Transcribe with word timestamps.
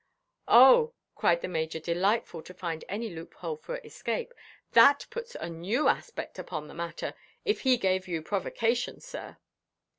"Oh!" 0.47 0.95
cried 1.15 1.41
the 1.41 1.47
Major, 1.47 1.77
delighted 1.79 2.45
to 2.45 2.53
find 2.55 2.83
any 2.89 3.07
loophole 3.11 3.57
for 3.57 3.77
escape, 3.83 4.33
"that 4.71 5.05
puts 5.11 5.35
a 5.35 5.47
new 5.47 5.87
aspect 5.87 6.39
upon 6.39 6.67
the 6.67 6.73
matter, 6.73 7.13
if 7.45 7.61
he 7.61 7.77
gave 7.77 8.07
you 8.07 8.23
provocation, 8.23 8.99
sir." 8.99 9.37